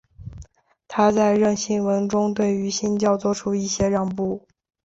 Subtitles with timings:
[0.87, 4.47] 他在认信文中对于新教做出一些让步。